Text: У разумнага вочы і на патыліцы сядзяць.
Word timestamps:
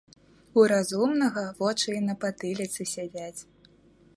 У 0.61 0.63
разумнага 0.71 1.43
вочы 1.59 1.89
і 1.99 2.01
на 2.07 2.15
патыліцы 2.25 2.81
сядзяць. 2.93 3.39